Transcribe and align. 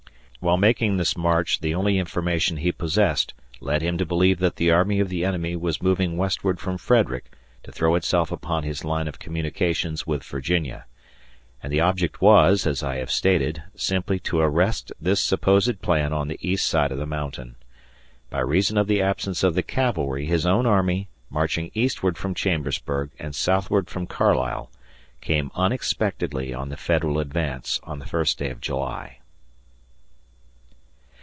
While 0.51 0.57
making 0.57 0.97
this 0.97 1.15
march 1.15 1.59
the 1.59 1.75
only 1.75 1.99
information 1.99 2.57
he 2.57 2.71
possessed 2.71 3.35
led 3.59 3.83
him 3.83 3.99
to 3.99 4.07
believe 4.07 4.39
that 4.39 4.55
the 4.55 4.71
army 4.71 4.99
of 4.99 5.07
the 5.07 5.23
enemy 5.23 5.55
was 5.55 5.83
moving 5.83 6.17
westward 6.17 6.59
from 6.59 6.79
Frederick 6.79 7.31
to 7.61 7.71
throw 7.71 7.93
itself 7.93 8.31
upon 8.31 8.63
his 8.63 8.83
line 8.83 9.07
of 9.07 9.19
communications 9.19 10.07
with 10.07 10.23
Virginia; 10.23 10.85
and 11.61 11.71
the 11.71 11.79
object 11.81 12.21
was, 12.23 12.65
as 12.65 12.81
I 12.81 12.95
have 12.95 13.11
stated, 13.11 13.61
simply 13.75 14.17
to 14.21 14.39
arrest 14.39 14.91
this 14.99 15.21
supposed 15.21 15.79
plan 15.83 16.11
on 16.11 16.27
the 16.27 16.39
east 16.41 16.65
side 16.67 16.91
of 16.91 16.97
the 16.97 17.05
mountain.... 17.05 17.53
By 18.31 18.39
reason 18.39 18.79
of 18.79 18.87
the 18.87 18.99
absence 18.99 19.43
of 19.43 19.53
the 19.53 19.61
cavalry 19.61 20.25
his 20.25 20.47
own 20.47 20.65
army, 20.65 21.07
marching 21.29 21.69
eastward 21.75 22.17
from 22.17 22.33
Chambersburg 22.33 23.11
and 23.19 23.35
southward 23.35 23.89
from 23.89 24.07
Carlisle, 24.07 24.71
came 25.21 25.51
unexpectedly 25.53 26.51
on 26.51 26.69
the 26.69 26.77
Federal 26.77 27.19
advance 27.19 27.79
on 27.83 27.99
the 27.99 28.07
first 28.07 28.39
day 28.39 28.49
of 28.49 28.59
July. 28.59 29.19